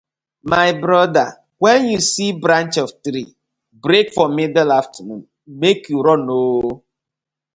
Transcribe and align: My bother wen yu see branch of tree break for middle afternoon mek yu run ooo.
My 0.51 0.67
bother 0.85 1.29
wen 1.61 1.81
yu 1.91 1.99
see 2.11 2.29
branch 2.43 2.75
of 2.83 2.89
tree 3.03 3.29
break 3.83 4.07
for 4.15 4.27
middle 4.39 4.71
afternoon 4.81 5.21
mek 5.61 5.79
yu 5.91 5.97
run 6.05 6.23
ooo. 6.41 6.69